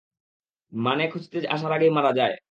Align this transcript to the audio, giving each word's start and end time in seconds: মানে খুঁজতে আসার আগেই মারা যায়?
মানে 0.71 1.03
খুঁজতে 1.11 1.37
আসার 1.47 1.71
আগেই 1.73 1.91
মারা 1.97 2.11
যায়? 2.13 2.35